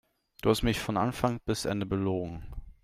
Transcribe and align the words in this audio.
Du 0.41 0.49
hast 0.49 0.63
mich 0.63 0.79
von 0.79 0.97
Anfang 0.97 1.39
bis 1.45 1.65
Ende 1.65 1.85
belogen. 1.85 2.43